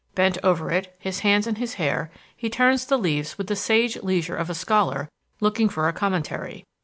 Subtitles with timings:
[0.15, 3.95] Bent over it, his hands in his hair, he turns the leaves with the sage
[4.01, 5.07] leisure of a scholar
[5.39, 6.65] looking for a commentary.